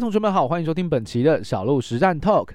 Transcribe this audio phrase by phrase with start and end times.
[0.00, 2.50] 同学们好，欢迎收听本期的小鹿实战 Talk。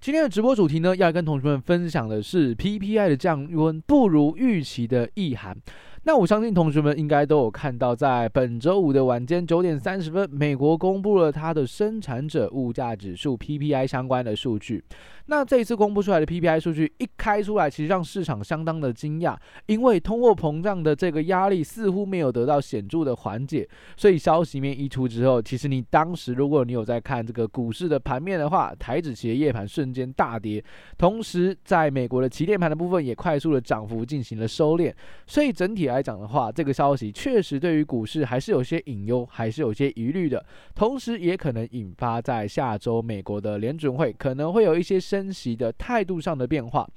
[0.00, 5.56] 今天的直播主题呢，要跟同学们分享的是 PPI 的降温不如预期的意涵。
[6.04, 14.84] 那我相信同学们应该都有看到，在本周五的晚间九点三十分，美国公布了它的生产者物价指数 PPI 相关的数据。
[15.28, 19.36] 那这一次公布出来的 PPI 数据一开出来，其实让市场相当的惊讶，
[19.66, 23.68] 因为通货膨胀的这个压力似乎没有得到显著的缓解。
[23.96, 30.62] 所以消息面一出之后，其实你当时如果你有在看这个股市的盘面的话，台指期的夜盘是瞬间大跌，
[30.98, 34.92] 同时在美国的期电盘的部分也快速的涨幅进行了收敛。
[35.26, 46.88] 所以整体来讲的话，这个消息确实对于股市还是有些隐忧，还是有些疑虑的，同时也可能引发在下周美国的联准会可能会有一些升息的态度上的变化，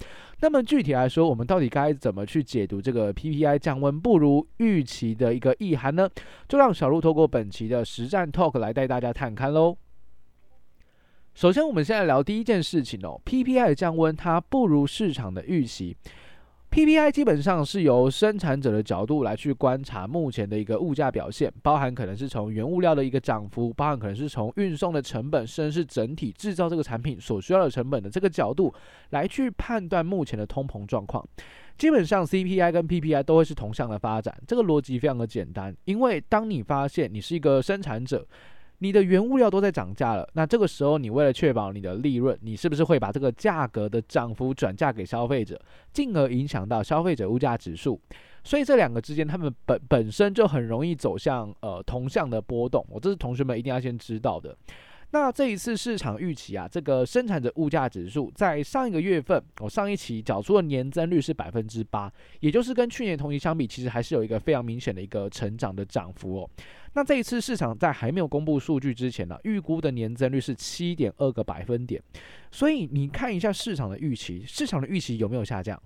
[0.41, 6.09] 那么具体来说，我们到底该怎么去解读这个 PPI 降温不如预期的一个意涵呢？
[6.47, 9.77] 就让小鹿透过本期的实战 Talk 来带大家探看喽。
[11.33, 15.95] 首先，我们先来聊第一件事情哦，PPI 的降温它不如市场的预期。
[16.69, 28.71] PPI 基本上是由生产者的角度来去观察目前的一个物价表现，包含可能是从原物料的一个涨幅，包含可能是从运送的成本，甚至是整体制造这个产品所需要的成本的这个角度
[29.11, 31.25] 来去判断目前的通膨状况。
[31.77, 38.27] 基本上 CPI 跟 PPI 都会是同向的发展，这个逻辑非常的简单，因为当你发现你是一个生产者。
[38.79, 45.59] 你的原物料都在涨价了，那这个时候你为了确保你的利润，你是不是会把这个价格的涨幅转嫁给消费者，
[45.93, 47.99] 进而影响到消费者物价指数？
[48.43, 52.85] 所以这两个之间，他们本本身就很容易走向呃同向的波动。
[52.89, 54.55] 我这是同学们一定要先知道的。
[55.11, 66.49] 那这一次市场预期啊，这个生产者物价指数在上一个月份，我、哦、上一期缴出的年增率是百分之八，也就是跟去年同期相比，其实还是有一个非常明显的一个成长的涨幅哦。
[66.93, 72.01] 那这一次市场在还没有公布数据之前呢、预估的年增率是七点二个百分点，
[72.51, 75.81] 所以你看一下市场的预期，市场的预期有没有下降？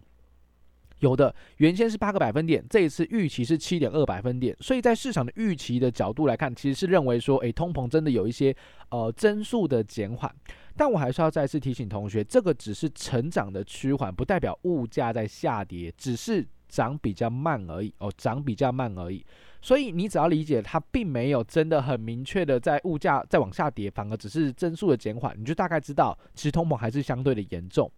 [1.04, 8.56] 有的，原先是八个百分点，这一次预期是七点二百分点，所以在市场的预期的角度来看，其实是认为说，诶，通膨真的有一些
[8.90, 10.34] 呃增速的减缓。
[10.76, 16.44] 但我还是要再次提醒同学，这个只是成长的趋缓，不代表物价在下跌，只是
[16.74, 19.24] 涨比较慢而已哦，涨比较慢而已。
[19.62, 27.90] 所以你只要理解它并没有真的很明确的在物价再往下跌，反而只是增速的减缓，你就大概知道其实通膨还是相对的严重。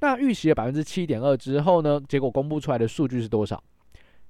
[0.00, 3.62] 那预期了百分之七点二之后呢，结果公布出来的数据是多少？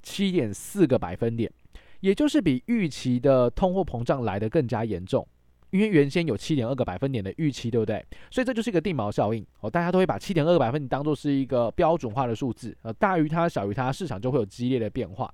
[0.03, 1.53] 七点四个百分点，
[2.01, 5.27] 也就是比预期的通货膨胀来得更加严重。
[5.71, 8.05] 因为原先有七点二个百分点的预期，对不对？
[8.31, 15.33] 所以这就是一个定锚效应哦，大家都会把七点二个百分点当做是一个标准化的数字，呃，大于它小于它，市场就会有激烈的变化。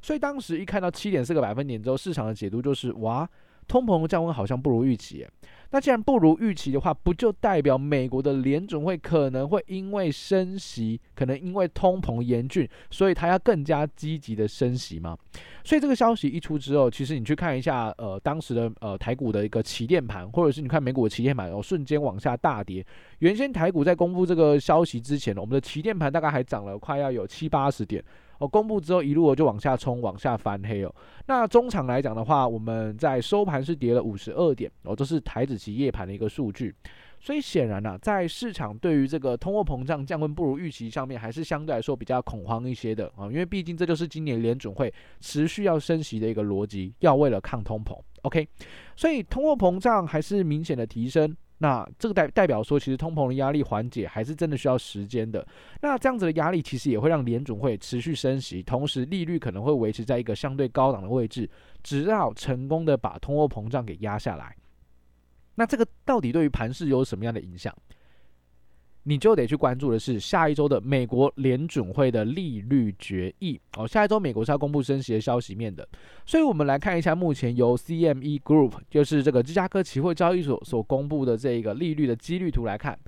[0.00, 3.28] 所以当时一看到七点四个百分点之后，市场的解读就是哇，
[3.66, 5.26] 通膨降温好像不如预期。
[5.70, 15.18] 那既然不如预期的话，不就代表美国的联准会可能会因为升息，可能因为通膨严峻，所以它要更加积极的升息吗？
[15.64, 22.86] 所以这个消息一出之后，其实你去看一下，呃，当时的呃台股的一个期电盘，或者是你看美股的期电盘，哦，瞬间往下大跌。
[23.18, 28.04] 原先台股在公布这个消息之前，我们的期电盘大概还涨了快要有七八十点。
[28.44, 30.94] 哦，公布之后一路就往下冲，往下翻黑哦。
[31.26, 36.74] 那中场来讲的话，我们在收盘是跌了五十二点哦，这是台指期夜盘的一个数据。
[37.20, 43.24] 所以显然呢、啊，在市场对于这个通货膨胀降温不如预期上面，还是相对来说比较恐慌一些的啊。
[43.28, 47.98] 因为毕竟这就是今年联准会持续要升息的一个逻辑，要为了抗通膨。
[48.22, 48.46] OK，
[48.94, 51.34] 所以通货膨胀还是明显的提升。
[51.58, 55.46] 那这个代代表说，其实通膨的压力缓解还是真的需要时间的。
[55.80, 61.48] 那这样子的压力其实也会让联准会持续升息，同时利率可能会维持在一个相对高档的位置，
[61.82, 64.54] 直到成功的把通货膨胀给压下来。
[65.54, 67.72] 那这个到底对于盘市有什么样的影响？
[69.04, 73.86] 你就得去关注的是下一周的美国联准会的利率决议哦。
[73.86, 75.86] 下一周美国是要公布升息的消息面的，
[76.26, 82.98] 所以我们来看一下目前由 CME Group，就是这个芝加哥期货交易所所公布的这个利率的几率图来看。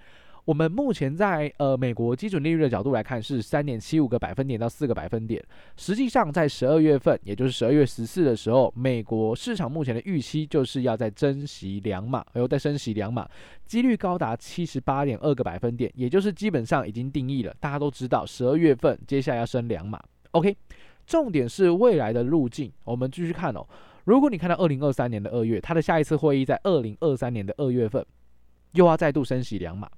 [0.46, 5.44] 我们目前在呃美国基准利率的角度来看是三点七五个百分点到四个百分点，
[5.76, 13.28] 实际上在十二月份，也就是十二月十四的时候，美国市场目前的预期就是要再升息两码，还有再升息两码，
[13.64, 20.00] 几率高达七十八点二个百分点，也就是基本上已经定义了，大家都知道十二月份接下来要升两码。
[20.30, 20.56] OK，
[21.08, 23.66] 重点是未来的路径，我们继续看哦。
[24.04, 28.06] 如果你看到二零二三年的二月，它的下一次会议在二零二三年的二月份，
[28.74, 29.90] 又要再度升息两码。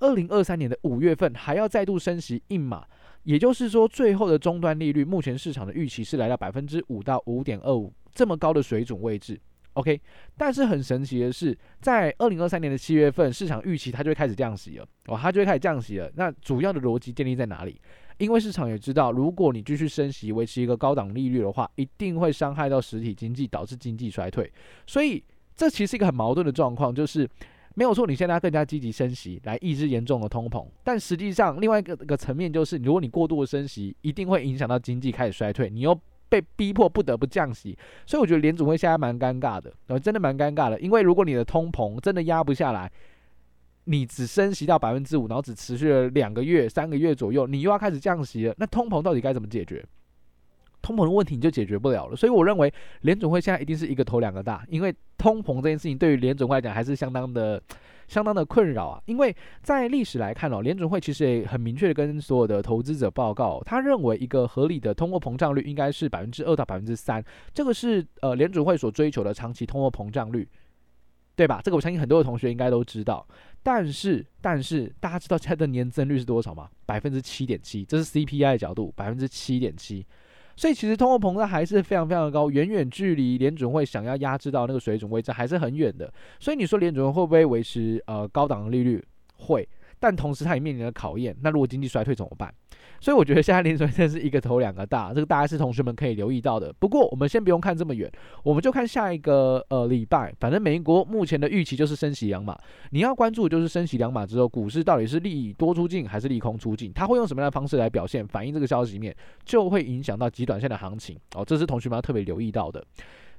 [0.00, 2.84] 二零二三年的五月份还要再度升息一码，
[3.22, 9.40] 也就是说，最后的终端利率目前市场的预期是来到百分之五到五点二五这么高的水准位置
[9.74, 10.00] OK，
[10.36, 16.10] 但是很神奇的是，在二零二三年的七月份，市场预期它就会开始降息了，哦，它就会开始降息了。
[16.16, 17.80] 那主要的逻辑建立在哪里？
[18.18, 24.52] 因为市场也知道，如果你继续升息，维持一个高档利率的话，一定会伤害到实体经济，导致经济衰退。
[24.88, 25.22] 所以
[25.54, 27.26] 这其实是一个很矛盾的状况，就是
[27.74, 35.98] 没有错，你现在更加积极升息来抑制严重的通膨，但实际上另外一个个层面就是，如果你过度的升息，一定会影响到经济开始衰退，你又。
[36.30, 37.76] 被逼迫不得不降息，
[38.06, 42.88] 所以我觉得联准会现在蛮尴尬的，呃，真的蛮尴尬的，因为如果你的通膨真的压不下来，
[43.86, 49.84] 你只升息到百分之五，然后只持续了两个月、三个月左右，你又要开始降息了，那通膨到底该怎么解决？
[50.82, 52.72] 通膨的问题你就解决不了了，所以我认为
[53.02, 57.62] 联总会现在一定是一个头两个大，因为通膨这件事情对于联总会来讲还是相当的。
[58.08, 59.32] 相当的困扰啊，因为
[59.62, 67.24] 在历史来看哦，联准会其实也很明确的跟所有的投资者报告，他认为一个合理的通货膨胀率应该是百分之二到百分之三，
[67.54, 70.48] 这个是呃联准会所追求的长期通货膨胀率，
[71.36, 71.60] 对吧？
[71.62, 73.24] 这个我相信很多的同学应该都知道。
[73.62, 76.68] 但是但是大家知道它的年增率是多少吗？
[76.86, 80.04] 百分之七点七，这是 CPI 的角度，百分之七点七。
[80.60, 86.12] 所以其实通货膨胀还是非常非常高，远远距离联准会想要压制到那个水准位置还是很远的。
[86.38, 89.02] 所以你说联准会会不会维持呃高档的利率？
[89.38, 89.66] 会，
[89.98, 91.34] 但同时它也面临着考验。
[91.40, 92.52] 那如果经济衰退怎么办？
[93.00, 96.70] 所以我觉得现在联准真是一个头两个大，这个大概是同学们可以留意到的。
[96.78, 98.10] 不过我们先不用看这么远，
[98.44, 100.32] 我们就看下一个呃礼拜。
[100.38, 102.54] 反正美国目前的预期就是升息两码，
[102.90, 106.92] 你要关注就是升息两码之后，股市到底是利多出尽还是利空出尽？
[106.92, 109.16] 它会用什么样的方式来表现，反映这个消息面，
[109.46, 111.42] 就会影响到极短线的行情哦。
[111.42, 112.84] 这是同学们要特别留意到的。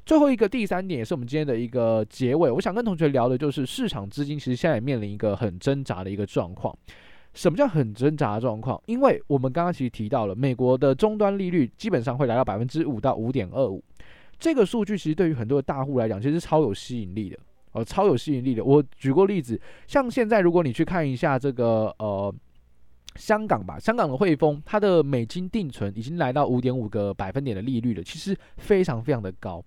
[0.04, 6.76] 最后一个第三点也是我们今天的一个结尾，我想跟同学聊的就是市场资金其实现在也面临一个很挣扎的一个状况。
[7.34, 8.82] 什么叫很挣扎的状况？
[8.86, 13.84] 因为我们刚刚其实提到了，美国的终端利率基本上会来到百分之五到五点二五，
[14.38, 17.38] 这个数据其实对于很多的大户来讲，其实是超有吸引力的
[17.74, 18.64] 呃，超有吸引力的。
[18.64, 22.34] 我举过例子，像现在如果你去看一下这个呃
[23.22, 29.64] 香港吧，香港的汇丰，它的美金定存已经来到五点五个百分点的利率了，其实非常非常的高。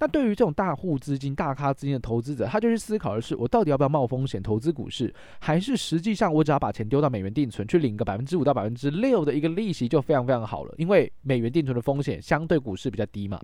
[0.00, 10.74] 那对于这种大户资金、大咖资金的投资者，他就去思考的是：我到底要不要冒风险投资股市，还是实际上我只要把钱丢到美元定存，去领个百分之五到百分之六的一个利息就非常非常好了？
[10.76, 13.40] 因为美元定存的风险相对股市比较低嘛，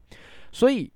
[0.53, 0.93] 所以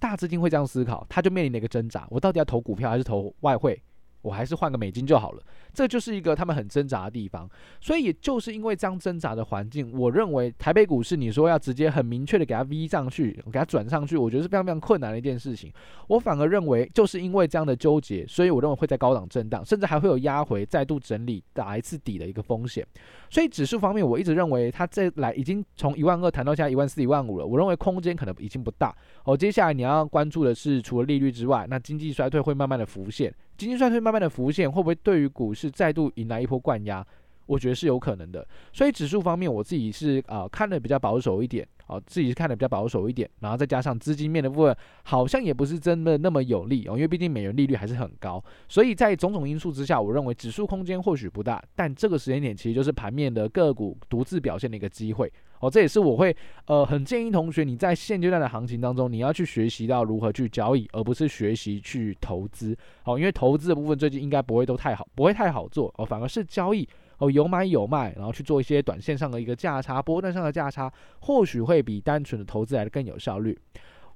[0.00, 3.80] 大资金会这样思考，他就面临了一个挣扎：我到底要投股票还是投外汇？
[4.26, 5.42] 我还是换个美金就好了，
[5.72, 7.48] 这就是一个他们很挣扎的地方。
[7.80, 15.72] 所以也就是因为这样挣扎的环境，我认为台北股市你说要直接很明确的给它 V 上去，给它转上去，我觉得是非常非常困难的一件事情。
[16.08, 22.84] 我反而认为就是因为这样的纠结，所以我认为会在高档震荡，甚至还会有压回、再度整理、打一次底的一个风险。
[23.30, 28.92] 所以指数方面，我一直认为它这来已经从一万二谈到现在一万四、一万五了，我认为空间可能已经不大。
[29.24, 33.32] 哦，接下来你要关注的是，除了利率之外，那经济衰退会慢慢的浮现。
[33.56, 37.06] 经济衰退慢慢的浮现，会不会对于股市再度迎来一波灌压？
[37.46, 38.46] 我觉得是有可能的。
[38.72, 43.28] 所以指数方面，我自己是啊、看的比较保守一点，啊、哦、自己是看的比较保守一点。
[43.40, 48.42] 然后再加上资金面的部分，好像也不是真的那么有利哦，因为毕竟美元利率还是很高。
[48.68, 55.32] 所以在种种因素之下，我认为指数空间或许不大，但这个时间点其实就是盘面的个股独自表现的一个机会。
[55.58, 56.36] 哦，这也是我会
[56.66, 62.76] 呃很建议同学你在现阶段的行情当中，你要去学习到如何去交易，而不是学习去投资。
[63.04, 66.86] 哦，因为投资的部分最近应该不会都太好，不会太好做哦，反而是交易
[67.18, 73.58] 哦，有买有卖，然后去做一些短线上的一个价差、波段上的价差，或许会比单纯的投资来的更有效率。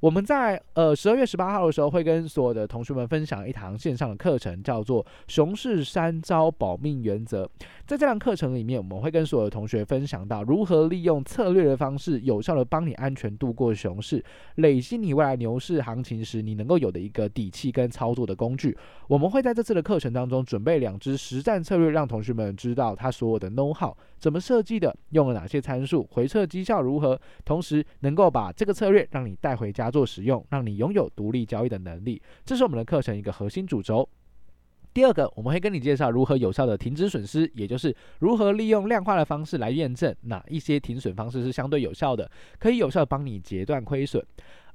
[0.00, 7.44] 我们在呃十二月十八号的时候会跟所有的同学们分享一堂线上的课程，叫做《熊市三招保命原则》。
[7.86, 18.74] 在这堂课程里面，我们会跟所有的同学分享到如何利用策略的方式，有效的帮你安全度过熊市，累积你未来牛市行情时你能够有的一个底气跟操作的工具。
[19.06, 34.08] 我们会在这次的课程当中准备两支实战策略，让同学们知道他所有的 know how 怎么设计的，用了哪些参数，回撤绩效如何，同时能够把这个策略让你带回家做使用，让你拥有独立交易的能力，这是我们的课程一个核心主轴。
[34.92, 42.28] 第二个，我们会跟你介绍如何有效的停止损失，也就是如何利用量化的方式来验证哪一些停损方式是相对有效的，
[42.58, 44.24] 可以有效帮你截断亏损。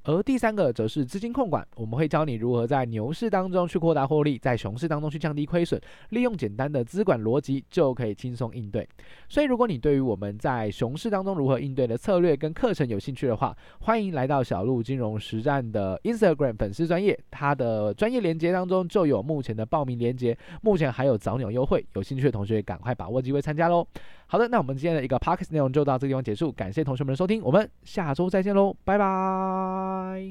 [0.06, 8.88] 而第三个则是资金控管，我们会教你如何在牛市当中去扩大获利，在熊市当中去降低亏损，利用简单的资管逻辑就可以轻松应对。
[9.28, 23.84] 所以，如果你对于我们在熊市当中如何应对的策略跟课程有兴趣的话，欢迎来到小鹿金融实战的 Instagram 粉丝专业，它的专业连接当中就有目前的报名连接，目前还有早鸟优惠，有兴趣的同学赶快把握机会参加喽。
[24.28, 29.95] 好的，那我们今天的一个 Podcast 内容就到这个地方结束，感谢同学们的收听，我们下周再见喽，拜拜。
[29.96, 30.24] Bye.